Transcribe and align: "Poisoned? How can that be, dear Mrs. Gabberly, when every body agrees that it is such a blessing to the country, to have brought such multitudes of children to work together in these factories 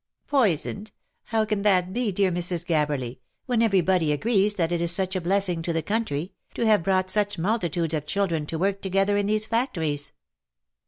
"Poisoned? 0.25 0.91
How 1.25 1.45
can 1.45 1.61
that 1.61 1.93
be, 1.93 2.11
dear 2.11 2.31
Mrs. 2.31 2.65
Gabberly, 2.65 3.19
when 3.45 3.61
every 3.61 3.81
body 3.81 4.11
agrees 4.11 4.55
that 4.55 4.71
it 4.71 4.81
is 4.81 4.89
such 4.91 5.15
a 5.15 5.21
blessing 5.21 5.61
to 5.61 5.71
the 5.73 5.83
country, 5.83 6.33
to 6.55 6.65
have 6.65 6.81
brought 6.81 7.11
such 7.11 7.37
multitudes 7.37 7.93
of 7.93 8.07
children 8.07 8.47
to 8.47 8.57
work 8.57 8.81
together 8.81 9.15
in 9.15 9.27
these 9.27 9.45
factories 9.45 10.11